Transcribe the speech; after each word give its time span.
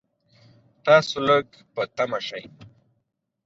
تاسو 0.85 1.15
لږ 1.27 1.47
په 1.73 1.83
طمعه 1.95 2.19
شئ. 2.27 2.43